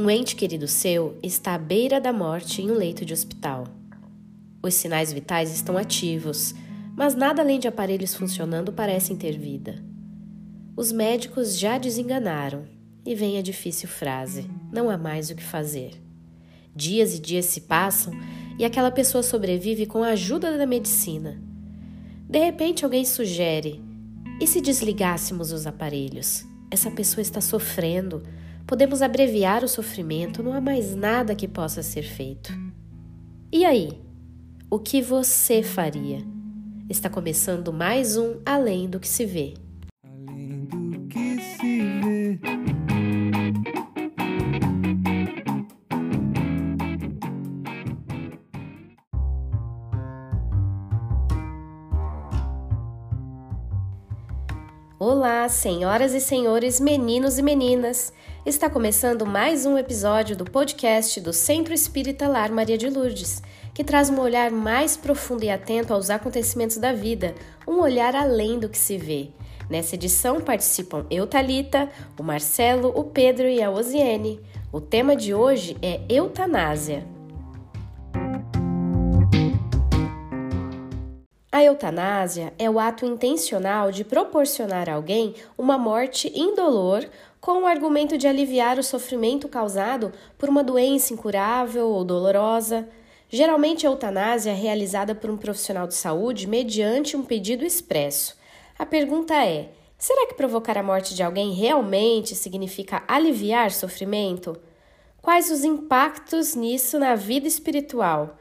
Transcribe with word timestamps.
Um 0.00 0.08
ente 0.08 0.36
querido 0.36 0.68
seu 0.68 1.18
está 1.24 1.54
à 1.54 1.58
beira 1.58 2.00
da 2.00 2.12
morte 2.12 2.62
em 2.62 2.70
um 2.70 2.74
leito 2.74 3.04
de 3.04 3.12
hospital. 3.12 3.66
Os 4.62 4.74
sinais 4.74 5.12
vitais 5.12 5.52
estão 5.52 5.76
ativos, 5.76 6.54
mas 6.96 7.16
nada 7.16 7.42
além 7.42 7.58
de 7.58 7.66
aparelhos 7.66 8.14
funcionando 8.14 8.72
parecem 8.72 9.16
ter 9.16 9.36
vida. 9.36 9.82
Os 10.76 10.92
médicos 10.92 11.58
já 11.58 11.78
desenganaram 11.78 12.64
e 13.04 13.12
vem 13.12 13.38
a 13.38 13.42
difícil 13.42 13.88
frase: 13.88 14.48
não 14.72 14.88
há 14.88 14.96
mais 14.96 15.30
o 15.30 15.34
que 15.34 15.42
fazer. 15.42 16.00
Dias 16.76 17.16
e 17.16 17.18
dias 17.18 17.46
se 17.46 17.62
passam 17.62 18.12
e 18.56 18.64
aquela 18.64 18.92
pessoa 18.92 19.24
sobrevive 19.24 19.84
com 19.84 20.04
a 20.04 20.10
ajuda 20.10 20.56
da 20.56 20.64
medicina. 20.64 21.42
De 22.30 22.38
repente, 22.38 22.84
alguém 22.84 23.04
sugere: 23.04 23.82
e 24.40 24.46
se 24.46 24.60
desligássemos 24.60 25.50
os 25.50 25.66
aparelhos? 25.66 26.44
Essa 26.70 26.88
pessoa 26.88 27.20
está 27.20 27.40
sofrendo 27.40 28.22
Podemos 28.68 29.00
abreviar 29.00 29.64
o 29.64 29.68
sofrimento, 29.68 30.42
não 30.42 30.52
há 30.52 30.60
mais 30.60 30.94
nada 30.94 31.34
que 31.34 31.48
possa 31.48 31.82
ser 31.82 32.02
feito. 32.02 32.52
E 33.50 33.64
aí? 33.64 33.98
O 34.70 34.78
que 34.78 35.00
você 35.00 35.62
faria? 35.62 36.18
Está 36.86 37.08
começando 37.08 37.72
mais 37.72 38.18
um 38.18 38.42
Além 38.44 38.86
do 38.86 39.00
que 39.00 39.08
se 39.08 39.24
vê. 39.24 39.54
Olá, 55.00 55.48
senhoras 55.48 56.12
e 56.12 56.20
senhores, 56.20 56.80
meninos 56.80 57.38
e 57.38 57.42
meninas. 57.42 58.12
Está 58.44 58.68
começando 58.68 59.24
mais 59.24 59.64
um 59.64 59.78
episódio 59.78 60.36
do 60.36 60.44
podcast 60.44 61.20
do 61.20 61.32
Centro 61.32 61.72
Espírita 61.72 62.26
Lar 62.26 62.50
Maria 62.50 62.76
de 62.76 62.90
Lourdes, 62.90 63.40
que 63.72 63.84
traz 63.84 64.10
um 64.10 64.18
olhar 64.18 64.50
mais 64.50 64.96
profundo 64.96 65.44
e 65.44 65.50
atento 65.50 65.94
aos 65.94 66.10
acontecimentos 66.10 66.78
da 66.78 66.92
vida, 66.92 67.32
um 67.64 67.78
olhar 67.78 68.16
além 68.16 68.58
do 68.58 68.68
que 68.68 68.76
se 68.76 68.98
vê. 68.98 69.28
Nessa 69.70 69.94
edição 69.94 70.40
participam 70.40 71.06
eu, 71.08 71.28
Talita, 71.28 71.88
o 72.18 72.24
Marcelo, 72.24 72.88
o 72.88 73.04
Pedro 73.04 73.46
e 73.48 73.62
a 73.62 73.70
Osiene. 73.70 74.40
O 74.72 74.80
tema 74.80 75.14
de 75.14 75.32
hoje 75.32 75.76
é 75.80 76.00
eutanásia. 76.08 77.17
A 81.58 81.64
eutanásia 81.64 82.54
é 82.56 82.70
o 82.70 82.78
ato 82.78 83.04
intencional 83.04 83.90
de 83.90 84.04
proporcionar 84.04 84.88
a 84.88 84.94
alguém 84.94 85.34
uma 85.58 85.76
morte 85.76 86.32
indolor 86.32 87.04
com 87.40 87.62
o 87.62 87.66
argumento 87.66 88.16
de 88.16 88.28
aliviar 88.28 88.78
o 88.78 88.82
sofrimento 88.84 89.48
causado 89.48 90.12
por 90.38 90.48
uma 90.48 90.62
doença 90.62 91.12
incurável 91.12 91.88
ou 91.88 92.04
dolorosa. 92.04 92.88
Geralmente, 93.28 93.84
a 93.84 93.90
eutanásia 93.90 94.52
é 94.52 94.54
realizada 94.54 95.16
por 95.16 95.30
um 95.30 95.36
profissional 95.36 95.88
de 95.88 95.96
saúde 95.96 96.46
mediante 96.46 97.16
um 97.16 97.24
pedido 97.24 97.64
expresso. 97.64 98.36
A 98.78 98.86
pergunta 98.86 99.34
é: 99.44 99.70
será 99.98 100.28
que 100.28 100.34
provocar 100.34 100.78
a 100.78 100.82
morte 100.84 101.12
de 101.12 101.24
alguém 101.24 101.52
realmente 101.54 102.36
significa 102.36 103.02
aliviar 103.08 103.72
sofrimento? 103.72 104.56
Quais 105.20 105.50
os 105.50 105.64
impactos 105.64 106.54
nisso 106.54 107.00
na 107.00 107.16
vida 107.16 107.48
espiritual? 107.48 108.38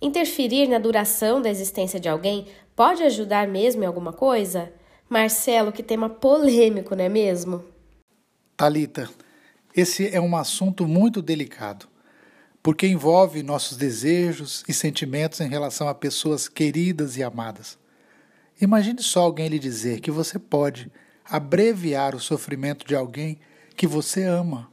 Interferir 0.00 0.68
na 0.68 0.78
duração 0.78 1.42
da 1.42 1.50
existência 1.50 1.98
de 1.98 2.08
alguém 2.08 2.46
pode 2.76 3.02
ajudar 3.02 3.48
mesmo 3.48 3.82
em 3.82 3.86
alguma 3.86 4.12
coisa? 4.12 4.72
Marcelo, 5.08 5.72
que 5.72 5.82
tema 5.82 6.08
polêmico, 6.08 6.94
não 6.94 7.04
é 7.04 7.08
mesmo? 7.08 7.64
Talita, 8.56 9.10
esse 9.74 10.08
é 10.14 10.20
um 10.20 10.36
assunto 10.36 10.86
muito 10.86 11.20
delicado, 11.20 11.88
porque 12.62 12.86
envolve 12.86 13.42
nossos 13.42 13.76
desejos 13.76 14.62
e 14.68 14.72
sentimentos 14.72 15.40
em 15.40 15.48
relação 15.48 15.88
a 15.88 15.94
pessoas 15.94 16.48
queridas 16.48 17.16
e 17.16 17.22
amadas. 17.22 17.76
Imagine 18.60 19.02
só 19.02 19.22
alguém 19.22 19.48
lhe 19.48 19.58
dizer 19.58 20.00
que 20.00 20.10
você 20.12 20.38
pode 20.38 20.90
abreviar 21.24 22.14
o 22.14 22.20
sofrimento 22.20 22.86
de 22.86 22.94
alguém 22.94 23.40
que 23.76 23.86
você 23.86 24.22
ama. 24.22 24.70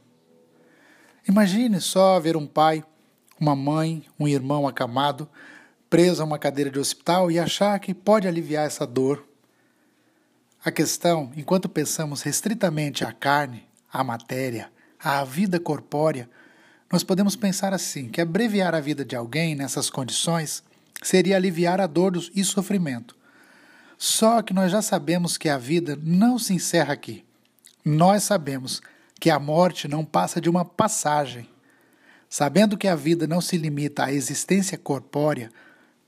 Imagine 1.28 1.80
só 1.80 2.20
ver 2.20 2.36
um 2.36 2.46
pai, 2.46 2.84
uma 3.38 3.54
mãe, 3.54 4.04
um 4.18 4.26
irmão 4.26 4.66
acamado, 4.66 5.28
preso 5.88 6.22
a 6.22 6.24
uma 6.24 6.38
cadeira 6.38 6.70
de 6.70 6.78
hospital 6.78 7.30
e 7.30 7.38
achar 7.38 7.78
que 7.78 7.94
pode 7.94 8.26
aliviar 8.26 8.66
essa 8.66 8.86
dor. 8.86 9.26
A 10.64 10.70
questão, 10.70 11.30
enquanto 11.36 11.68
pensamos 11.68 12.22
restritamente 12.22 13.04
à 13.04 13.12
carne, 13.12 13.66
à 13.92 14.02
matéria, 14.02 14.70
à 14.98 15.22
vida 15.24 15.60
corpórea, 15.60 16.28
nós 16.90 17.04
podemos 17.04 17.36
pensar 17.36 17.72
assim: 17.72 18.08
que 18.08 18.20
abreviar 18.20 18.74
a 18.74 18.80
vida 18.80 19.04
de 19.04 19.14
alguém 19.14 19.54
nessas 19.54 19.90
condições 19.90 20.62
seria 21.02 21.36
aliviar 21.36 21.80
a 21.80 21.86
dor 21.86 22.14
e 22.34 22.42
sofrimento. 22.42 23.16
Só 23.98 24.42
que 24.42 24.52
nós 24.52 24.70
já 24.70 24.82
sabemos 24.82 25.36
que 25.36 25.48
a 25.48 25.56
vida 25.56 25.98
não 26.02 26.38
se 26.38 26.52
encerra 26.52 26.92
aqui. 26.92 27.24
Nós 27.84 28.24
sabemos 28.24 28.82
que 29.18 29.30
a 29.30 29.38
morte 29.38 29.88
não 29.88 30.04
passa 30.04 30.40
de 30.40 30.50
uma 30.50 30.64
passagem. 30.64 31.48
Sabendo 32.28 32.76
que 32.76 32.88
a 32.88 32.94
vida 32.94 33.26
não 33.26 33.40
se 33.40 33.56
limita 33.56 34.04
à 34.04 34.12
existência 34.12 34.76
corpórea, 34.76 35.50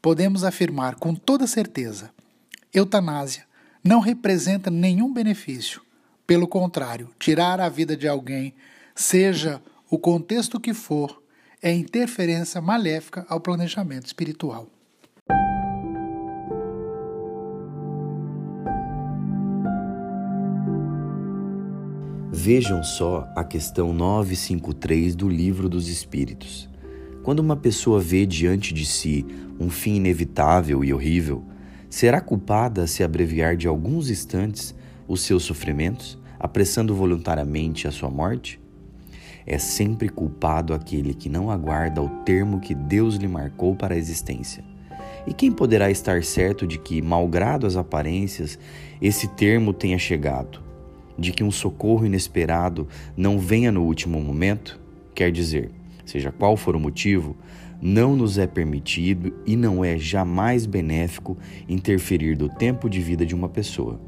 podemos 0.03 0.45
afirmar 0.45 0.97
com 0.97 1.15
toda 1.15 1.47
certeza: 1.47 2.11
eutanásia 2.73 3.45
não 3.83 4.01
representa 4.01 4.71
nenhum 4.71 5.13
benefício, 5.13 5.81
pelo 6.27 6.47
contrário, 6.47 7.11
tirar 7.19 7.61
a 7.61 7.69
vida 7.69 7.97
de 7.97 8.07
alguém, 8.07 8.55
seja 8.95 9.63
o 9.89 9.99
contexto 9.99 10.61
que 10.61 10.75
for, 10.75 11.23
é 11.63 11.73
interferência 11.73 12.61
maléfica 12.61 13.25
ao 13.29 13.41
planejamento 13.41 14.07
espiritual. 14.07 14.69
Vejam 22.41 22.85
só 22.85 23.29
a 23.35 23.43
questão 23.43 23.93
953 23.93 25.17
do 25.17 25.29
Livro 25.29 25.69
dos 25.69 25.89
Espíritos. 25.89 26.69
Quando 27.25 27.41
uma 27.41 27.57
pessoa 27.57 27.99
vê 27.99 28.25
diante 28.25 28.73
de 28.73 28.87
si 28.87 29.27
um 29.59 29.69
fim 29.69 29.97
inevitável 29.97 30.85
e 30.85 30.95
horrível, 30.95 31.43
será 31.91 32.21
culpada 32.21 32.87
se 32.87 33.03
abreviar 33.03 33.57
de 33.57 33.67
alguns 33.67 34.09
instantes 34.09 34.73
os 35.09 35.23
seus 35.23 35.43
sofrimentos, 35.43 36.17
apressando 36.39 36.95
voluntariamente 36.95 37.89
a 37.89 37.91
sua 37.91 38.09
morte? 38.09 38.61
É 39.45 39.59
sempre 39.59 40.09
culpado 40.09 40.73
aquele 40.73 41.15
que 41.15 41.29
não 41.29 41.51
aguarda 41.51 42.01
o 42.01 42.09
termo 42.23 42.61
que 42.61 42.73
Deus 42.73 43.17
lhe 43.17 43.27
marcou 43.27 43.75
para 43.75 43.97
a 43.97 43.99
existência. 43.99 44.63
E 45.27 45.35
quem 45.35 45.51
poderá 45.51 45.91
estar 45.91 46.23
certo 46.23 46.69
de 46.69 46.79
que, 46.79 47.03
malgrado 47.03 47.67
as 47.67 47.75
aparências, 47.75 48.57
esse 49.03 49.27
termo 49.27 49.73
tenha 49.73 49.99
chegado? 49.99 50.68
De 51.19 51.33
que 51.33 51.43
um 51.43 51.51
socorro 51.51 52.07
inesperado 52.07 52.87
não 53.17 53.39
venha 53.39 53.73
no 53.73 53.83
último 53.83 54.21
momento? 54.21 54.79
Quer 55.15 55.33
dizer, 55.33 55.71
seja 56.07 56.31
qual 56.31 56.57
for 56.57 56.77
o 56.77 56.81
motivo, 56.81 57.37
não 57.81 58.17
nos 58.17 58.39
é 58.39 58.47
permitido 58.47 59.33
e 59.47 59.57
não 59.57 59.85
é 59.85 59.99
jamais 59.99 60.67
benéfico 60.67 61.37
interferir 61.69 62.37
do 62.37 62.49
tempo 62.49 62.89
de 62.89 63.01
vida 63.01 63.27
de 63.27 63.35
uma 63.35 63.49
pessoa. 63.49 64.01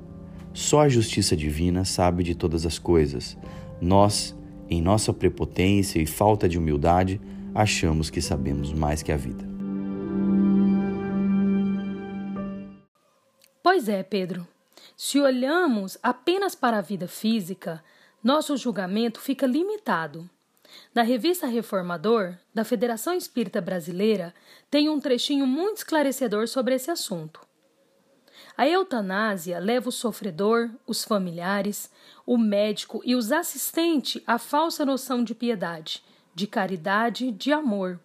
Só 0.53 0.81
a 0.83 0.89
justiça 0.89 1.37
divina 1.37 1.85
sabe 1.85 2.23
de 2.23 2.35
todas 2.35 2.67
as 2.67 2.79
coisas. 2.79 3.37
Nós, 3.81 4.37
em 4.69 4.83
nossa 4.83 5.13
prepotência 5.13 6.01
e 6.01 6.07
falta 6.07 6.49
de 6.49 6.59
humildade, 6.59 7.21
achamos 7.55 8.11
que 8.11 8.21
sabemos 8.21 8.73
mais 8.73 9.03
que 9.03 9.13
a 9.13 9.17
vida. 9.17 9.49
Pois 13.63 13.89
é, 13.89 14.03
Pedro. 14.03 14.47
Se 15.03 15.19
olhamos 15.19 15.97
apenas 16.03 16.55
para 16.55 16.77
a 16.77 16.83
vida 16.83 17.09
física, 17.09 17.83
nosso 18.23 18.55
julgamento 18.55 19.19
fica 19.19 19.47
limitado. 19.47 20.29
Na 20.95 21.01
revista 21.01 21.47
Reformador, 21.47 22.37
da 22.53 22.65
Federação 22.65 23.15
Espírita 23.15 23.63
Brasileira, 23.63 24.35
tem 24.71 24.91
um 24.91 25.01
trechinho 25.01 25.47
muito 25.47 25.79
esclarecedor 25.79 26.47
sobre 26.49 26.75
esse 26.75 26.91
assunto. 26.91 27.41
A 28.55 28.69
eutanásia 28.69 29.59
leva 29.59 29.89
o 29.89 29.93
sofredor, 29.93 30.69
os 30.87 31.03
familiares, 31.03 31.91
o 32.27 32.37
médico 32.37 33.01
e 33.03 33.15
os 33.15 33.33
assistentes 33.33 34.23
à 34.27 34.37
falsa 34.37 34.85
noção 34.85 35.25
de 35.25 35.35
piedade, 35.35 36.05
de 36.35 36.47
caridade, 36.47 37.33
de 37.33 37.55
amor. 37.55 37.99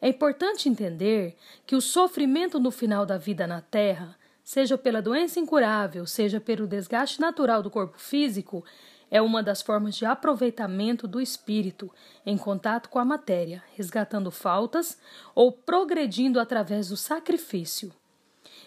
É 0.00 0.08
importante 0.08 0.66
entender 0.66 1.36
que 1.66 1.76
o 1.76 1.82
sofrimento 1.82 2.58
no 2.58 2.70
final 2.70 3.04
da 3.04 3.18
vida 3.18 3.46
na 3.46 3.60
Terra, 3.60 4.16
seja 4.42 4.76
pela 4.76 5.02
doença 5.02 5.38
incurável, 5.40 6.06
seja 6.06 6.40
pelo 6.40 6.66
desgaste 6.66 7.20
natural 7.20 7.62
do 7.62 7.70
corpo 7.70 7.98
físico, 7.98 8.64
é 9.10 9.20
uma 9.20 9.42
das 9.42 9.60
formas 9.60 9.94
de 9.94 10.06
aproveitamento 10.06 11.06
do 11.06 11.20
espírito 11.20 11.92
em 12.24 12.38
contato 12.38 12.88
com 12.88 12.98
a 12.98 13.04
matéria, 13.04 13.62
resgatando 13.74 14.30
faltas 14.30 14.98
ou 15.34 15.52
progredindo 15.52 16.40
através 16.40 16.88
do 16.88 16.96
sacrifício. 16.96 17.92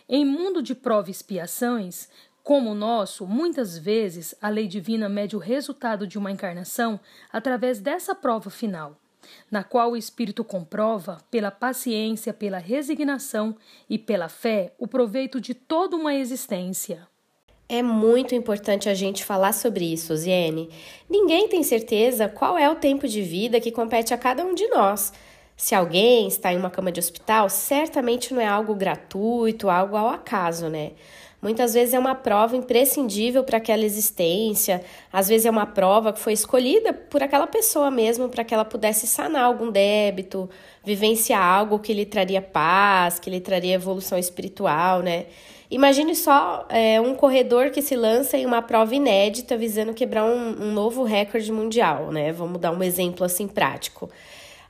Em 0.08 0.24
mundo 0.24 0.62
de 0.62 0.76
prova 0.76 1.10
e 1.10 1.12
expiações, 1.12 2.10
Como 2.46 2.74
o 2.74 2.76
nosso, 2.76 3.26
muitas 3.26 3.76
vezes 3.76 4.36
a 4.40 4.50
lei 4.50 4.68
divina 4.68 5.10
mede 5.10 5.36
o 5.36 5.40
resultado 5.40 6.06
de 6.06 6.16
uma 6.16 6.30
encarnação 6.30 7.00
através 7.34 7.80
dessa 7.80 8.14
prova 8.14 8.52
final, 8.52 8.96
na 9.50 9.64
qual 9.64 9.92
o 9.92 9.98
Espírito 9.98 10.44
comprova, 10.44 11.22
pela 11.30 11.52
paciência, 11.52 12.34
pela 12.34 12.58
resignação 12.58 13.56
e 13.90 13.98
pela 13.98 14.30
fé, 14.30 14.74
o 14.78 14.88
proveito 14.88 15.40
de 15.40 15.54
toda 15.54 15.96
uma 15.96 16.14
existência. 16.16 17.08
É 17.68 17.82
muito 17.82 18.36
importante 18.36 18.88
a 18.88 18.94
gente 18.94 19.26
falar 19.26 19.52
sobre 19.52 19.92
isso, 19.92 20.16
Ziene. 20.16 20.70
Ninguém 21.10 21.48
tem 21.48 21.64
certeza 21.64 22.30
qual 22.30 22.56
é 22.58 22.70
o 22.70 22.76
tempo 22.76 23.08
de 23.08 23.24
vida 23.24 23.60
que 23.60 23.72
compete 23.72 24.14
a 24.14 24.18
cada 24.18 24.46
um 24.46 24.54
de 24.54 24.68
nós. 24.68 25.12
Se 25.58 25.74
alguém 25.74 26.28
está 26.28 26.52
em 26.52 26.58
uma 26.58 26.70
cama 26.70 26.92
de 26.92 27.00
hospital, 27.00 27.50
certamente 27.50 28.34
não 28.34 28.42
é 28.42 28.48
algo 28.48 28.76
gratuito, 28.76 29.70
algo 29.70 29.96
ao 29.96 30.10
acaso, 30.10 30.68
né? 30.68 30.92
Muitas 31.42 31.76
vezes 31.76 31.94
é 31.94 32.00
uma 32.00 32.16
prova 32.16 32.58
imprescindível 32.58 33.44
para 33.44 33.58
aquela 33.58 33.84
existência, 33.84 34.84
às 35.14 35.28
vezes 35.28 35.46
é 35.46 35.50
uma 35.50 35.66
prova 35.66 36.12
que 36.12 36.20
foi 36.20 36.34
escolhida 36.34 36.92
por 36.92 37.22
aquela 37.22 37.46
pessoa 37.46 37.92
mesmo 37.92 38.30
para 38.30 38.44
que 38.44 38.54
ela 38.54 38.66
pudesse 38.66 39.06
sanar 39.06 39.44
algum 39.44 39.70
débito, 39.70 40.50
vivenciar 40.84 41.42
algo 41.42 41.78
que 41.78 41.94
lhe 41.94 42.06
traria 42.06 42.42
paz, 42.42 43.20
que 43.20 43.30
lhe 43.30 43.40
traria 43.40 43.76
evolução 43.76 44.18
espiritual, 44.18 45.02
né? 45.02 45.28
Imagine 45.70 46.16
só 46.16 46.66
é, 46.70 47.00
um 47.00 47.16
corredor 47.16 47.70
que 47.70 47.82
se 47.82 47.96
lança 47.96 48.38
em 48.38 48.46
uma 48.46 48.62
prova 48.62 48.96
inédita 48.96 49.56
visando 49.56 49.94
quebrar 49.94 50.26
um, 50.26 50.64
um 50.64 50.72
novo 50.72 51.04
recorde 51.04 51.52
mundial, 51.52 52.12
né? 52.12 52.32
Vamos 52.32 52.60
dar 52.60 52.72
um 52.72 52.82
exemplo 52.84 53.24
assim 53.24 53.48
prático. 53.48 54.10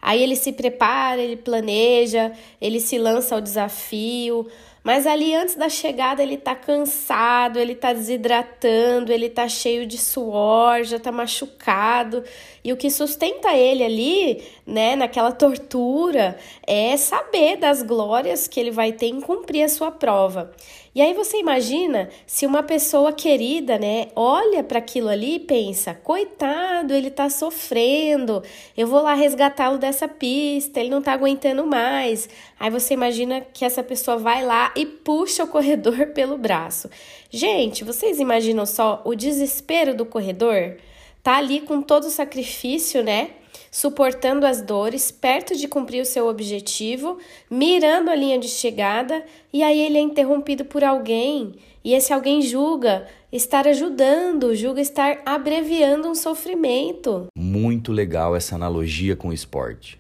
Aí 0.06 0.22
ele 0.22 0.36
se 0.36 0.52
prepara, 0.52 1.20
ele 1.20 1.36
planeja, 1.36 2.32
ele 2.62 2.80
se 2.80 2.96
lança 3.00 3.34
ao 3.34 3.42
desafio, 3.42 4.46
mas 4.84 5.08
ali 5.08 5.34
antes 5.34 5.56
da 5.56 5.68
chegada 5.68 6.22
ele 6.22 6.38
tá 6.38 6.54
cansado, 6.54 7.58
ele 7.58 7.74
tá 7.74 7.92
desidratando, 7.92 9.12
ele 9.12 9.32
tá 9.32 9.50
cheio 9.50 9.88
de 9.88 9.98
suor, 9.98 10.84
já 10.84 11.00
tá 11.00 11.12
machucado. 11.12 12.24
E 12.64 12.72
o 12.72 12.78
que 12.78 12.92
sustenta 12.92 13.52
ele 13.56 13.84
ali, 13.84 14.44
né, 14.64 14.96
naquela 14.96 15.32
tortura, 15.32 16.38
é 16.68 16.96
saber 16.98 17.58
das 17.58 17.82
glórias 17.82 18.48
que 18.48 18.60
ele 18.60 18.70
vai 18.70 18.92
ter 18.92 19.08
em 19.08 19.20
cumprir 19.20 19.64
a 19.64 19.70
sua 19.70 19.90
prova. 19.90 20.52
E 20.96 21.02
aí 21.02 21.14
você 21.14 21.38
imagina 21.38 22.08
se 22.26 22.46
uma 22.46 22.64
pessoa 22.64 23.12
querida, 23.12 23.78
né, 23.78 24.08
olha 24.16 24.64
para 24.64 24.80
aquilo 24.80 25.10
ali 25.10 25.36
e 25.36 25.40
pensa: 25.40 25.94
coitado, 25.94 26.94
ele 26.94 27.12
tá 27.12 27.30
sofrendo, 27.30 28.42
eu 28.78 28.88
vou 28.88 29.02
lá 29.02 29.14
resgatá-lo 29.14 29.78
dessa 29.78 30.08
pista, 30.08 30.80
ele 30.80 30.90
não 30.90 31.02
tá 31.02 31.12
aguentando 31.12 31.68
mais. 31.68 32.30
Aí 32.58 32.70
você 32.70 32.94
imagina 32.94 33.42
que 33.42 33.66
essa 33.66 33.84
pessoa 33.84 34.16
vai 34.16 34.46
lá 34.46 34.72
e 34.74 34.86
puxa 34.86 35.44
o 35.44 35.48
corredor 35.48 36.08
pelo 36.16 36.38
braço. 36.38 36.90
Gente, 37.30 37.84
vocês 37.84 38.18
imaginam 38.18 38.66
só 38.66 39.02
o 39.04 39.14
desespero 39.14 39.94
do 39.94 40.06
corredor? 40.06 40.78
Tá 41.22 41.36
ali 41.36 41.60
com 41.60 41.82
todo 41.82 42.06
o 42.06 42.10
sacrifício, 42.10 43.04
né? 43.04 43.32
Suportando 43.76 44.46
as 44.46 44.62
dores, 44.62 45.12
perto 45.12 45.54
de 45.54 45.68
cumprir 45.68 46.02
o 46.02 46.06
seu 46.06 46.30
objetivo, 46.30 47.18
mirando 47.52 48.10
a 48.10 48.16
linha 48.16 48.40
de 48.40 48.48
chegada, 48.48 49.22
e 49.52 49.62
aí 49.62 49.82
ele 49.82 49.98
é 49.98 50.02
interrompido 50.02 50.64
por 50.64 50.82
alguém, 50.82 51.56
e 51.84 51.94
esse 51.94 52.14
alguém 52.14 52.42
julga 52.42 53.06
estar 53.34 53.68
ajudando, 53.68 54.56
julga 54.56 54.80
estar 54.80 55.22
abreviando 55.26 56.08
um 56.08 56.16
sofrimento. 56.16 57.28
Muito 57.38 57.92
legal 57.92 58.34
essa 58.34 58.56
analogia 58.56 59.14
com 59.14 59.28
o 59.28 59.34
esporte. 59.34 60.00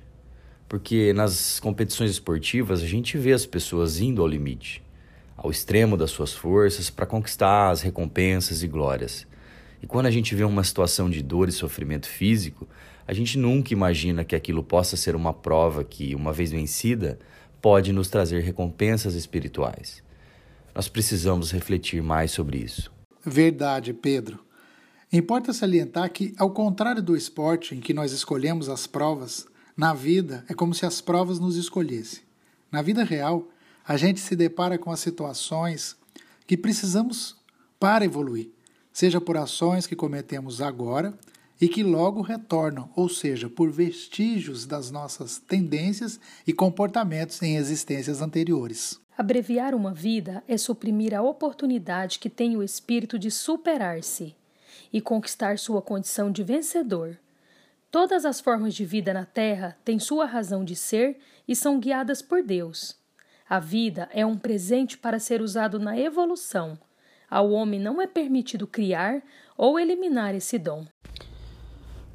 Porque 0.69 1.11
nas 1.11 1.59
competições 1.59 2.11
esportivas 2.11 2.81
a 2.81 2.87
gente 2.87 3.17
vê 3.17 3.33
as 3.33 3.45
pessoas 3.45 3.99
indo 3.99 4.21
ao 4.21 4.27
limite, 4.29 4.81
ao 5.35 5.51
extremo 5.51 5.97
das 5.97 6.11
suas 6.11 6.31
forças 6.31 6.89
para 6.89 7.05
conquistar 7.05 7.71
as 7.71 7.81
recompensas 7.81 8.63
e 8.63 8.69
glórias. 8.69 9.27
E 9.83 9.85
quando 9.85 10.05
a 10.05 10.11
gente 10.11 10.33
vê 10.33 10.45
uma 10.45 10.63
situação 10.63 11.09
de 11.09 11.21
dor 11.21 11.49
e 11.49 11.51
sofrimento 11.51 12.07
físico, 12.07 12.65
a 13.07 13.13
gente 13.13 13.37
nunca 13.37 13.73
imagina 13.73 14.23
que 14.23 14.35
aquilo 14.35 14.63
possa 14.63 14.97
ser 14.97 15.15
uma 15.15 15.33
prova 15.33 15.83
que, 15.83 16.15
uma 16.15 16.33
vez 16.33 16.51
vencida, 16.51 17.19
pode 17.61 17.93
nos 17.93 18.07
trazer 18.07 18.41
recompensas 18.41 19.13
espirituais. 19.13 20.03
Nós 20.73 20.87
precisamos 20.87 21.51
refletir 21.51 22.01
mais 22.01 22.31
sobre 22.31 22.57
isso. 22.57 22.91
Verdade, 23.23 23.93
Pedro. 23.93 24.39
Importa 25.11 25.53
salientar 25.53 26.11
que, 26.11 26.33
ao 26.37 26.49
contrário 26.49 27.01
do 27.01 27.15
esporte 27.15 27.75
em 27.75 27.79
que 27.79 27.93
nós 27.93 28.11
escolhemos 28.11 28.69
as 28.69 28.87
provas, 28.87 29.47
na 29.77 29.93
vida 29.93 30.43
é 30.49 30.53
como 30.53 30.73
se 30.73 30.85
as 30.85 30.99
provas 30.99 31.39
nos 31.39 31.55
escolhessem. 31.55 32.23
Na 32.71 32.81
vida 32.81 33.03
real, 33.03 33.47
a 33.87 33.97
gente 33.97 34.19
se 34.19 34.35
depara 34.35 34.77
com 34.77 34.91
as 34.91 34.99
situações 34.99 35.95
que 36.47 36.57
precisamos 36.57 37.35
para 37.79 38.03
evoluir, 38.03 38.49
seja 38.91 39.21
por 39.21 39.37
ações 39.37 39.85
que 39.85 39.95
cometemos 39.95 40.59
agora 40.59 41.13
e 41.59 41.67
que 41.67 41.83
logo 41.83 42.21
retornam, 42.21 42.89
ou 42.95 43.07
seja, 43.07 43.49
por 43.49 43.71
vestígios 43.71 44.65
das 44.65 44.91
nossas 44.91 45.37
tendências 45.37 46.19
e 46.45 46.53
comportamentos 46.53 47.41
em 47.41 47.55
existências 47.55 48.21
anteriores. 48.21 48.99
Abreviar 49.17 49.73
uma 49.73 49.93
vida 49.93 50.43
é 50.47 50.57
suprimir 50.57 51.13
a 51.13 51.21
oportunidade 51.21 52.19
que 52.19 52.29
tem 52.29 52.57
o 52.57 52.63
espírito 52.63 53.17
de 53.17 53.31
superar-se 53.31 54.35
e 54.91 54.99
conquistar 54.99 55.57
sua 55.57 55.81
condição 55.81 56.29
de 56.29 56.43
vencedor. 56.43 57.17
Todas 57.89 58.25
as 58.25 58.41
formas 58.41 58.75
de 58.75 58.83
vida 58.83 59.13
na 59.13 59.25
Terra 59.25 59.77
têm 59.85 59.99
sua 59.99 60.25
razão 60.25 60.65
de 60.65 60.75
ser 60.75 61.17
e 61.47 61.55
são 61.55 61.79
guiadas 61.79 62.21
por 62.21 62.43
Deus. 62.43 62.97
A 63.47 63.59
vida 63.59 64.09
é 64.11 64.25
um 64.25 64.37
presente 64.37 64.97
para 64.97 65.19
ser 65.19 65.41
usado 65.41 65.79
na 65.79 65.97
evolução. 65.97 66.77
Ao 67.29 67.49
homem 67.51 67.79
não 67.79 68.01
é 68.01 68.07
permitido 68.07 68.67
criar 68.67 69.21
ou 69.57 69.79
eliminar 69.79 70.35
esse 70.35 70.57
dom. 70.57 70.85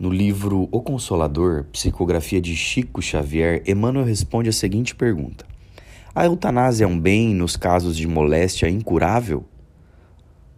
No 0.01 0.09
livro 0.09 0.67
O 0.73 0.81
Consolador, 0.81 1.65
psicografia 1.65 2.41
de 2.41 2.57
Chico 2.57 3.03
Xavier, 3.03 3.63
Emmanuel 3.67 4.07
responde 4.07 4.49
a 4.49 4.53
seguinte 4.53 4.95
pergunta: 4.95 5.45
A 6.15 6.25
eutanásia 6.25 6.87
é 6.87 6.89
um 6.89 6.99
bem 6.99 7.35
nos 7.35 7.55
casos 7.55 7.99
de 7.99 8.09
moléstia 8.09 8.67
incurável? 8.71 9.45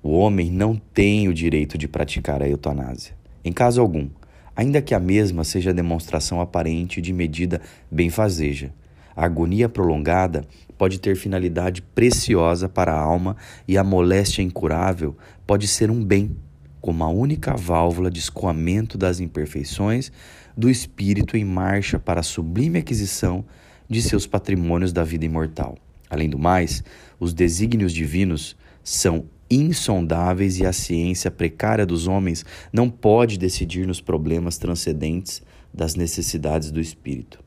O 0.01 0.13
homem 0.13 0.49
não 0.49 0.77
tem 0.77 1.27
o 1.27 1.35
direito 1.35 1.77
de 1.77 1.89
praticar 1.89 2.41
a 2.41 2.49
eutanásia, 2.49 3.17
em 3.45 3.53
caso 3.53 3.81
algum, 3.81 4.09
ainda 4.55 4.81
que 4.81 4.95
a 4.95 5.01
mesma 5.01 5.43
seja 5.43 5.75
demonstração 5.75 6.41
aparente 6.41 7.01
de 7.01 7.13
medida 7.13 7.61
benfazeja. 7.91 8.73
A 9.17 9.25
agonia 9.25 9.69
prolongada 9.69 10.45
pode 10.79 11.01
ter 11.01 11.17
finalidade 11.17 11.83
preciosa 11.83 12.69
para 12.69 12.95
a 12.95 13.01
alma 13.01 13.37
e 13.67 13.77
a 13.77 13.83
moléstia 13.83 14.41
incurável 14.41 15.17
pode 15.45 15.67
ser 15.67 15.91
um 15.91 16.05
bem 16.05 16.37
como 16.83 17.05
a 17.05 17.09
única 17.09 17.57
válvula 17.57 18.11
de 18.11 18.19
escoamento 18.19 18.99
das 18.99 19.21
imperfeições 19.21 20.11
do 20.57 20.69
espírito 20.69 21.37
em 21.37 21.45
marcha 21.45 21.99
para 21.99 22.21
a 22.21 22.25
sublime 22.25 22.81
aquisição 22.81 23.45
de 23.89 24.03
seus 24.03 24.27
patrimônios 24.27 24.93
da 24.93 25.05
vida 25.05 25.25
imortal. 25.25 25.79
Além 26.11 26.29
do 26.29 26.39
mais, 26.39 26.83
os 27.19 27.33
desígnios 27.33 27.93
divinos 27.93 28.57
são 28.83 29.25
insondáveis 29.49 30.59
e 30.59 30.67
a 30.67 30.73
ciência 30.73 31.31
precária 31.31 31.87
dos 31.87 32.07
homens 32.09 32.45
não 32.73 32.91
pode 32.91 33.39
decidir 33.39 33.87
nos 33.87 34.01
problemas 34.01 34.59
transcendentes 34.59 35.41
das 35.73 35.95
necessidades 35.95 36.71
do 36.71 36.81
espírito. 36.81 37.39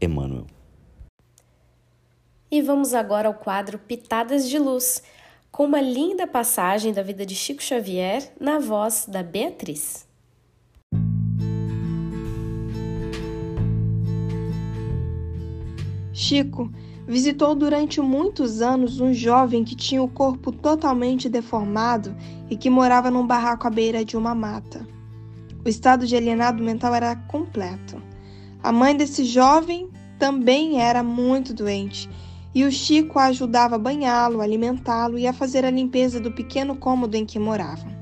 Emmanuel. 0.00 0.46
E 2.50 2.62
vamos 2.62 2.94
agora 2.94 3.28
ao 3.28 3.34
quadro 3.34 3.78
Pitadas 3.78 4.48
de 4.48 4.58
Luz 4.58 5.02
com 5.58 5.64
uma 5.64 5.80
linda 5.80 6.24
passagem 6.24 6.92
da 6.92 7.02
vida 7.02 7.26
de 7.26 7.34
Chico 7.34 7.60
Xavier 7.60 8.32
na 8.40 8.60
voz 8.60 9.06
da 9.08 9.24
Beatriz. 9.24 10.06
Chico 16.12 16.70
visitou 17.08 17.56
durante 17.56 18.00
muitos 18.00 18.62
anos 18.62 19.00
um 19.00 19.12
jovem 19.12 19.64
que 19.64 19.74
tinha 19.74 20.00
o 20.00 20.06
corpo 20.06 20.52
totalmente 20.52 21.28
deformado 21.28 22.14
e 22.48 22.56
que 22.56 22.70
morava 22.70 23.10
num 23.10 23.26
barraco 23.26 23.66
à 23.66 23.70
beira 23.70 24.04
de 24.04 24.16
uma 24.16 24.36
mata. 24.36 24.86
O 25.64 25.68
estado 25.68 26.06
de 26.06 26.14
alienado 26.14 26.62
mental 26.62 26.94
era 26.94 27.16
completo. 27.16 28.00
A 28.62 28.70
mãe 28.70 28.96
desse 28.96 29.24
jovem 29.24 29.90
também 30.20 30.80
era 30.80 31.02
muito 31.02 31.52
doente 31.52 32.08
e 32.58 32.64
o 32.64 32.72
Chico 32.72 33.20
a 33.20 33.26
ajudava 33.26 33.76
a 33.76 33.78
banhá-lo, 33.78 34.40
alimentá-lo 34.40 35.16
e 35.16 35.28
a 35.28 35.32
fazer 35.32 35.64
a 35.64 35.70
limpeza 35.70 36.18
do 36.18 36.32
pequeno 36.32 36.74
cômodo 36.74 37.14
em 37.14 37.24
que 37.24 37.38
moravam. 37.38 37.92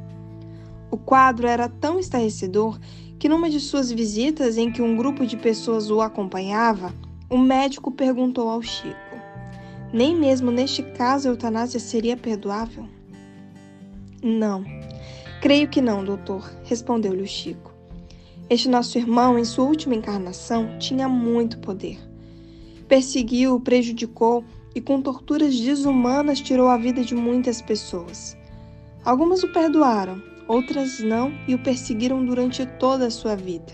O 0.90 0.96
quadro 0.96 1.46
era 1.46 1.68
tão 1.68 2.00
estarrecedor 2.00 2.80
que, 3.18 3.28
numa 3.28 3.50
de 3.50 3.60
suas 3.60 3.92
visitas 3.92 4.56
em 4.56 4.72
que 4.72 4.80
um 4.80 4.96
grupo 4.96 5.26
de 5.26 5.36
pessoas 5.36 5.90
o 5.90 6.00
acompanhava, 6.00 6.90
o 7.28 7.36
médico 7.36 7.90
perguntou 7.90 8.48
ao 8.48 8.62
Chico: 8.62 8.96
Nem 9.92 10.16
mesmo 10.16 10.50
neste 10.50 10.82
caso 10.82 11.28
a 11.28 11.32
eutanásia 11.32 11.78
seria 11.78 12.16
perdoável? 12.16 12.88
Não, 14.22 14.64
creio 15.42 15.68
que 15.68 15.82
não, 15.82 16.02
doutor, 16.02 16.50
respondeu-lhe 16.64 17.22
o 17.22 17.28
Chico. 17.28 17.75
Este 18.48 18.70
nosso 18.70 18.96
irmão, 18.96 19.38
em 19.38 19.44
sua 19.44 19.66
última 19.66 19.94
encarnação, 19.94 20.78
tinha 20.78 21.06
muito 21.06 21.58
poder 21.58 22.05
perseguiu, 22.87 23.61
prejudicou 23.61 24.45
e 24.75 24.81
com 24.81 25.00
torturas 25.00 25.59
desumanas 25.59 26.40
tirou 26.40 26.69
a 26.69 26.76
vida 26.76 27.02
de 27.02 27.14
muitas 27.14 27.62
pessoas. 27.62 28.37
Algumas 29.05 29.43
o 29.43 29.52
perdoaram, 29.52 30.23
outras 30.49 31.00
não 31.00 31.33
e 31.47 31.55
o 31.55 31.59
perseguiram 31.59 32.25
durante 32.25 32.64
toda 32.78 33.07
a 33.07 33.11
sua 33.11 33.35
vida. 33.35 33.73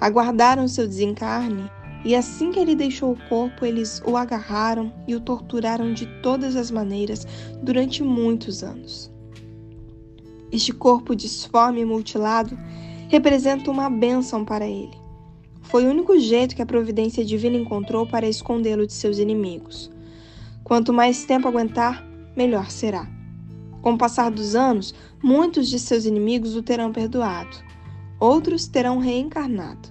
Aguardaram 0.00 0.68
seu 0.68 0.86
desencarne 0.86 1.70
e 2.04 2.14
assim 2.14 2.52
que 2.52 2.60
ele 2.60 2.74
deixou 2.74 3.12
o 3.12 3.28
corpo, 3.28 3.64
eles 3.64 4.00
o 4.06 4.16
agarraram 4.16 4.92
e 5.08 5.14
o 5.14 5.20
torturaram 5.20 5.92
de 5.92 6.06
todas 6.22 6.54
as 6.54 6.70
maneiras 6.70 7.26
durante 7.62 8.02
muitos 8.02 8.62
anos. 8.62 9.10
Este 10.52 10.72
corpo 10.72 11.16
disforme 11.16 11.80
e 11.80 11.84
mutilado 11.84 12.56
representa 13.08 13.70
uma 13.70 13.90
bênção 13.90 14.44
para 14.44 14.66
ele. 14.66 15.05
Foi 15.68 15.84
o 15.84 15.90
único 15.90 16.18
jeito 16.18 16.54
que 16.54 16.62
a 16.62 16.66
providência 16.66 17.24
divina 17.24 17.56
encontrou 17.56 18.06
para 18.06 18.28
escondê-lo 18.28 18.86
de 18.86 18.92
seus 18.92 19.18
inimigos. 19.18 19.90
Quanto 20.62 20.92
mais 20.92 21.24
tempo 21.24 21.48
aguentar, 21.48 22.06
melhor 22.36 22.70
será. 22.70 23.08
Com 23.82 23.94
o 23.94 23.98
passar 23.98 24.30
dos 24.30 24.54
anos, 24.54 24.94
muitos 25.22 25.68
de 25.68 25.78
seus 25.78 26.04
inimigos 26.04 26.54
o 26.54 26.62
terão 26.62 26.92
perdoado, 26.92 27.56
outros 28.20 28.68
terão 28.68 28.98
reencarnado. 28.98 29.88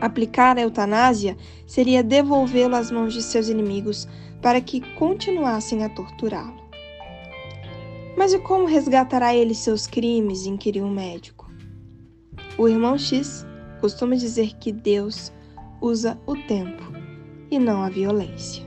Aplicar 0.00 0.56
a 0.56 0.62
eutanásia 0.62 1.36
seria 1.66 2.02
devolvê-lo 2.02 2.76
às 2.76 2.90
mãos 2.90 3.12
de 3.12 3.22
seus 3.22 3.48
inimigos 3.48 4.08
para 4.40 4.60
que 4.60 4.80
continuassem 4.94 5.84
a 5.84 5.90
torturá-lo. 5.90 6.60
Mas 8.16 8.32
e 8.32 8.38
como 8.38 8.64
resgatará 8.64 9.34
ele 9.34 9.54
seus 9.54 9.86
crimes? 9.86 10.46
inquiriu 10.46 10.86
o 10.86 10.90
médico. 10.90 11.50
O 12.56 12.66
irmão 12.66 12.96
X 12.96 13.46
costuma 13.80 14.14
dizer 14.14 14.54
que 14.58 14.70
Deus 14.70 15.32
usa 15.80 16.18
o 16.26 16.36
tempo 16.36 16.92
e 17.50 17.58
não 17.58 17.82
a 17.82 17.88
violência. 17.88 18.62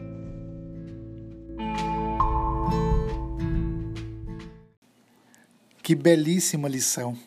Que 5.82 5.96
belíssima 5.96 6.68
lição! 6.68 7.18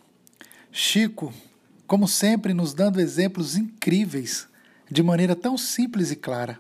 Chico, 0.73 1.33
como 1.87 2.09
sempre, 2.09 2.53
nos 2.53 2.75
dando 2.75 3.01
exemplos 3.01 3.57
incríveis 3.57 4.49
de 4.91 5.03
maneira 5.03 5.37
tão 5.37 5.57
simples 5.57 6.11
e 6.11 6.17
clara. 6.17 6.59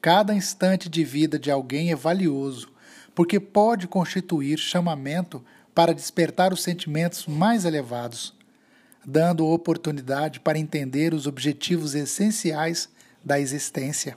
Cada 0.00 0.34
instante 0.34 0.88
de 0.88 1.02
vida 1.02 1.38
de 1.38 1.50
alguém 1.50 1.90
é 1.90 1.96
valioso, 1.96 2.68
porque 3.14 3.40
pode 3.40 3.88
constituir 3.88 4.58
chamamento 4.58 5.42
para 5.74 5.94
despertar 5.94 6.52
os 6.52 6.62
sentimentos 6.62 7.26
mais 7.26 7.64
elevados, 7.64 8.33
dando 9.04 9.46
oportunidade 9.46 10.40
para 10.40 10.58
entender 10.58 11.12
os 11.12 11.26
objetivos 11.26 11.94
essenciais 11.94 12.88
da 13.24 13.38
existência. 13.38 14.16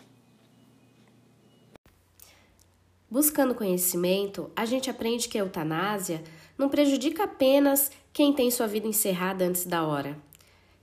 Buscando 3.10 3.56
conhecimento, 3.56 4.52
a 4.56 4.66
gente 4.66 4.90
aprende 4.90 5.30
que 5.30 5.38
a 5.38 5.42
eutanásia 5.42 6.22
não 6.58 6.68
prejudica 6.68 7.24
apenas 7.24 7.90
quem 8.12 8.34
tem 8.34 8.52
sua 8.52 8.68
vida 8.68 8.88
encerrada 8.88 9.46
antes 9.46 9.66
da 9.66 9.86
hora. 9.86 10.18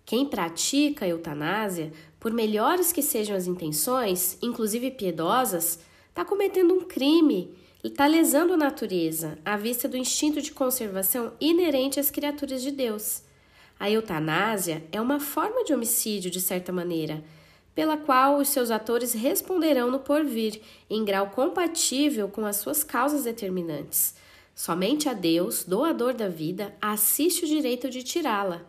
Quem 0.06 0.26
pratica 0.26 1.04
a 1.04 1.08
eutanásia, 1.08 1.92
por 2.18 2.32
melhores 2.32 2.92
que 2.92 3.02
sejam 3.02 3.36
as 3.36 3.46
intenções, 3.46 4.38
inclusive 4.40 4.90
piedosas, 4.90 5.78
está 6.08 6.24
cometendo 6.24 6.74
um 6.74 6.82
crime, 6.82 7.54
está 7.82 8.06
lesando 8.06 8.54
a 8.54 8.56
natureza 8.56 9.36
à 9.44 9.56
vista 9.56 9.86
do 9.86 9.96
instinto 9.96 10.40
de 10.40 10.52
conservação 10.52 11.32
inerente 11.40 12.00
às 12.00 12.10
criaturas 12.10 12.62
de 12.62 12.70
Deus. 12.70 13.22
A 13.78 13.90
eutanásia 13.90 14.84
é 14.92 15.00
uma 15.00 15.20
forma 15.20 15.64
de 15.64 15.74
homicídio, 15.74 16.30
de 16.30 16.40
certa 16.40 16.72
maneira, 16.72 17.24
pela 17.74 17.96
qual 17.96 18.38
os 18.38 18.48
seus 18.48 18.70
atores 18.70 19.12
responderão 19.12 19.90
no 19.90 19.98
porvir, 19.98 20.60
em 20.88 21.04
grau 21.04 21.30
compatível 21.30 22.28
com 22.28 22.46
as 22.46 22.56
suas 22.56 22.84
causas 22.84 23.24
determinantes. 23.24 24.14
Somente 24.54 25.08
a 25.08 25.12
Deus, 25.12 25.64
doador 25.64 26.14
da 26.14 26.28
vida, 26.28 26.74
assiste 26.80 27.44
o 27.44 27.48
direito 27.48 27.90
de 27.90 28.04
tirá-la. 28.04 28.62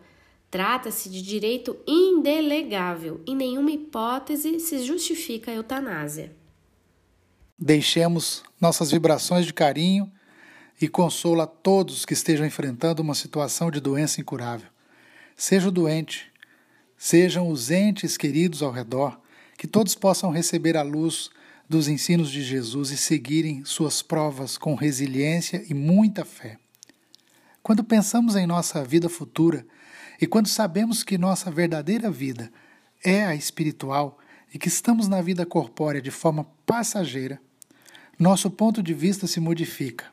Trata-se 0.50 1.08
de 1.08 1.22
direito 1.22 1.76
indelegável. 1.86 3.20
Em 3.26 3.36
nenhuma 3.36 3.70
hipótese 3.70 4.58
se 4.58 4.84
justifica 4.84 5.50
a 5.50 5.54
eutanásia. 5.54 6.34
Deixemos 7.58 8.42
nossas 8.60 8.90
vibrações 8.90 9.46
de 9.46 9.54
carinho 9.54 10.10
e 10.80 10.88
consolo 10.88 11.40
a 11.40 11.46
todos 11.46 12.04
que 12.04 12.12
estejam 12.12 12.44
enfrentando 12.44 13.00
uma 13.00 13.14
situação 13.14 13.70
de 13.70 13.80
doença 13.80 14.20
incurável. 14.20 14.75
Seja 15.36 15.68
o 15.68 15.70
doente, 15.70 16.32
sejam 16.96 17.50
os 17.50 17.70
entes 17.70 18.16
queridos 18.16 18.62
ao 18.62 18.72
redor, 18.72 19.20
que 19.58 19.66
todos 19.66 19.94
possam 19.94 20.30
receber 20.30 20.78
a 20.78 20.82
luz 20.82 21.28
dos 21.68 21.88
ensinos 21.88 22.30
de 22.30 22.42
Jesus 22.42 22.90
e 22.90 22.96
seguirem 22.96 23.62
suas 23.62 24.00
provas 24.00 24.56
com 24.56 24.74
resiliência 24.74 25.62
e 25.68 25.74
muita 25.74 26.24
fé. 26.24 26.56
Quando 27.62 27.84
pensamos 27.84 28.34
em 28.34 28.46
nossa 28.46 28.82
vida 28.82 29.10
futura 29.10 29.66
e 30.18 30.26
quando 30.26 30.46
sabemos 30.46 31.02
que 31.02 31.18
nossa 31.18 31.50
verdadeira 31.50 32.10
vida 32.10 32.50
é 33.04 33.24
a 33.24 33.34
espiritual 33.34 34.18
e 34.54 34.58
que 34.58 34.68
estamos 34.68 35.06
na 35.06 35.20
vida 35.20 35.44
corpórea 35.44 36.00
de 36.00 36.10
forma 36.10 36.46
passageira, 36.64 37.38
nosso 38.18 38.50
ponto 38.50 38.82
de 38.82 38.94
vista 38.94 39.26
se 39.26 39.38
modifica 39.38 40.06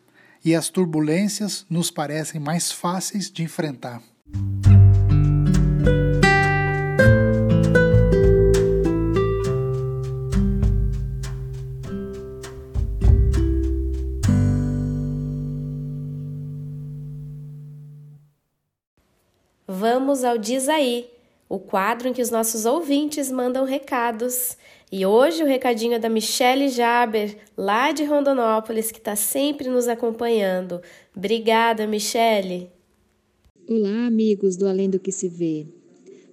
e 0.44 0.54
as 0.54 0.68
turbulências 0.68 1.66
nos 1.70 1.90
parecem 1.90 2.42
mais 2.42 2.74
fáceis 2.74 3.32
de 3.32 3.42
enfrentar. 3.42 4.04
Vamos 20.14 20.26
ao 20.26 20.38
Diz 20.38 20.70
Aí, 20.70 21.08
o 21.50 21.58
quadro 21.58 22.08
em 22.08 22.14
que 22.14 22.22
os 22.22 22.30
nossos 22.30 22.66
ouvintes 22.68 23.32
mandam 23.32 23.66
recados. 23.66 24.56
E 24.92 25.08
hoje 25.08 25.42
o 25.42 25.48
recadinho 25.48 25.94
é 25.94 25.98
da 25.98 26.08
Michele 26.08 26.70
Jaber, 26.70 27.36
lá 27.58 27.92
de 27.92 28.04
Rondonópolis, 28.04 28.92
que 28.92 29.00
está 29.00 29.16
sempre 29.16 29.70
nos 29.70 29.88
acompanhando. 29.88 30.80
Obrigada, 31.18 31.88
Michele. 31.88 32.70
Olá, 33.68 34.06
amigos 34.06 34.56
do 34.56 34.68
Além 34.68 34.88
do 34.88 35.00
que 35.00 35.12
se 35.12 35.28
vê. 35.28 35.66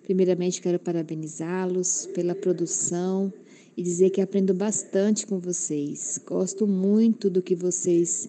Primeiramente, 0.02 0.60
quero 0.60 0.78
parabenizá-los 0.78 2.04
pela 2.14 2.34
produção 2.34 3.32
e 3.74 3.82
dizer 3.82 4.10
que 4.10 4.20
aprendo 4.20 4.52
bastante 4.52 5.26
com 5.26 5.38
vocês. 5.38 6.20
Gosto 6.26 6.66
muito 6.66 7.30
do 7.30 7.40
que 7.40 7.54
vocês 7.54 8.28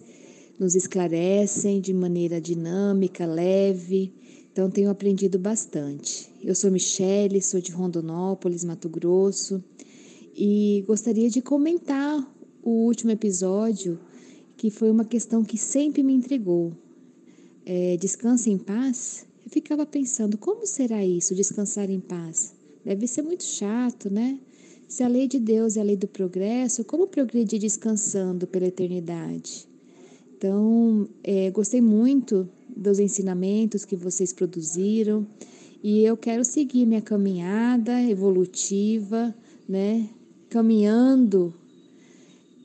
nos 0.58 0.74
esclarecem 0.74 1.78
de 1.78 1.92
maneira 1.92 2.40
dinâmica, 2.40 3.26
leve. 3.26 4.21
Então, 4.52 4.70
tenho 4.70 4.90
aprendido 4.90 5.38
bastante. 5.38 6.30
Eu 6.42 6.54
sou 6.54 6.70
Michele, 6.70 7.40
sou 7.40 7.58
de 7.58 7.72
Rondonópolis, 7.72 8.64
Mato 8.64 8.86
Grosso, 8.86 9.64
e 10.36 10.84
gostaria 10.86 11.30
de 11.30 11.40
comentar 11.40 12.30
o 12.62 12.70
último 12.84 13.10
episódio, 13.10 13.98
que 14.58 14.70
foi 14.70 14.90
uma 14.90 15.06
questão 15.06 15.42
que 15.42 15.56
sempre 15.56 16.02
me 16.02 16.12
intrigou. 16.12 16.72
É, 17.64 17.96
descansa 17.96 18.50
em 18.50 18.58
paz? 18.58 19.26
Eu 19.42 19.50
ficava 19.50 19.86
pensando, 19.86 20.36
como 20.36 20.66
será 20.66 21.02
isso, 21.02 21.34
descansar 21.34 21.88
em 21.88 22.00
paz? 22.00 22.54
Deve 22.84 23.06
ser 23.06 23.22
muito 23.22 23.44
chato, 23.44 24.10
né? 24.10 24.38
Se 24.86 25.02
a 25.02 25.08
lei 25.08 25.26
de 25.26 25.38
Deus 25.38 25.78
é 25.78 25.80
a 25.80 25.84
lei 25.84 25.96
do 25.96 26.06
progresso, 26.06 26.84
como 26.84 27.06
progredir 27.06 27.58
descansando 27.58 28.46
pela 28.46 28.66
eternidade? 28.66 29.71
Então, 30.42 31.08
é, 31.22 31.52
gostei 31.52 31.80
muito 31.80 32.48
dos 32.68 32.98
ensinamentos 32.98 33.84
que 33.84 33.94
vocês 33.94 34.32
produziram 34.32 35.24
e 35.80 36.04
eu 36.04 36.16
quero 36.16 36.44
seguir 36.44 36.84
minha 36.84 37.00
caminhada 37.00 38.02
evolutiva, 38.02 39.32
né? 39.68 40.08
Caminhando 40.50 41.54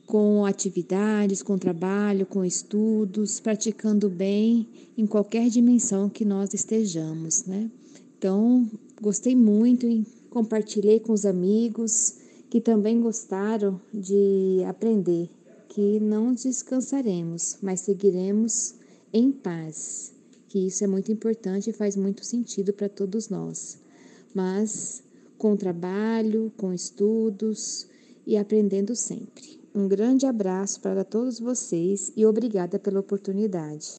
com 0.06 0.44
atividades, 0.44 1.40
com 1.40 1.56
trabalho, 1.56 2.26
com 2.26 2.44
estudos, 2.44 3.38
praticando 3.38 4.08
bem 4.08 4.66
em 4.96 5.06
qualquer 5.06 5.48
dimensão 5.48 6.08
que 6.08 6.24
nós 6.24 6.52
estejamos, 6.52 7.44
né? 7.44 7.70
Então, 8.18 8.68
gostei 9.00 9.36
muito 9.36 9.86
e 9.86 10.04
compartilhei 10.30 10.98
com 10.98 11.12
os 11.12 11.24
amigos 11.24 12.16
que 12.50 12.60
também 12.60 13.00
gostaram 13.00 13.80
de 13.94 14.64
aprender 14.66 15.30
que 15.68 16.00
não 16.00 16.32
descansaremos, 16.32 17.58
mas 17.62 17.80
seguiremos 17.80 18.74
em 19.12 19.30
paz, 19.30 20.12
que 20.48 20.66
isso 20.66 20.82
é 20.82 20.86
muito 20.86 21.12
importante 21.12 21.70
e 21.70 21.72
faz 21.72 21.94
muito 21.94 22.24
sentido 22.24 22.72
para 22.72 22.88
todos 22.88 23.28
nós. 23.28 23.78
Mas 24.34 25.02
com 25.36 25.56
trabalho, 25.56 26.52
com 26.56 26.72
estudos 26.72 27.86
e 28.26 28.36
aprendendo 28.36 28.96
sempre. 28.96 29.60
Um 29.74 29.86
grande 29.86 30.26
abraço 30.26 30.80
para 30.80 31.04
todos 31.04 31.38
vocês 31.38 32.12
e 32.16 32.26
obrigada 32.26 32.78
pela 32.78 33.00
oportunidade. 33.00 33.97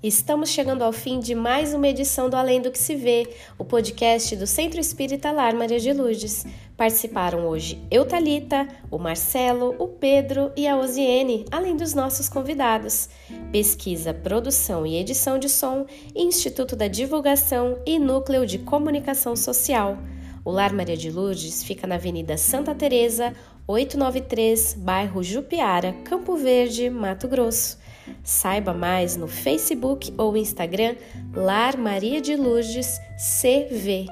Estamos 0.00 0.50
chegando 0.50 0.82
ao 0.82 0.92
fim 0.92 1.18
de 1.18 1.34
mais 1.34 1.74
uma 1.74 1.88
edição 1.88 2.30
do 2.30 2.36
Além 2.36 2.62
do 2.62 2.70
que 2.70 2.78
se 2.78 2.94
vê, 2.94 3.28
o 3.58 3.64
podcast 3.64 4.36
do 4.36 4.46
Centro 4.46 4.78
Espírita 4.78 5.32
Lar 5.32 5.52
Maria 5.56 5.80
de 5.80 5.92
Lourdes. 5.92 6.46
Participaram 6.76 7.48
hoje 7.48 7.82
eu, 7.90 8.06
Talita, 8.06 8.68
o 8.92 8.96
Marcelo, 8.96 9.74
o 9.76 9.88
Pedro 9.88 10.52
e 10.56 10.68
a 10.68 10.76
Osiene, 10.76 11.44
além 11.50 11.76
dos 11.76 11.94
nossos 11.94 12.28
convidados. 12.28 13.08
Pesquisa, 13.50 14.14
produção 14.14 14.86
e 14.86 14.96
edição 14.96 15.36
de 15.36 15.48
som, 15.48 15.84
Instituto 16.14 16.76
da 16.76 16.86
Divulgação 16.86 17.80
e 17.84 17.98
Núcleo 17.98 18.46
de 18.46 18.58
Comunicação 18.60 19.34
Social. 19.34 19.98
O 20.44 20.52
Lar 20.52 20.72
Maria 20.72 20.96
de 20.96 21.10
Lourdes 21.10 21.64
fica 21.64 21.88
na 21.88 21.96
Avenida 21.96 22.36
Santa 22.36 22.72
Teresa, 22.72 23.34
893, 23.66 24.74
bairro 24.74 25.24
Jupiara, 25.24 25.92
Campo 26.04 26.36
Verde, 26.36 26.88
Mato 26.88 27.26
Grosso. 27.26 27.87
Saiba 28.22 28.74
mais 28.74 29.16
no 29.16 29.26
Facebook 29.26 30.12
ou 30.16 30.36
Instagram 30.36 30.94
Lar 31.34 31.78
Maria 31.78 32.20
de 32.20 32.36
Lourdes 32.36 33.00
CV. 33.16 34.06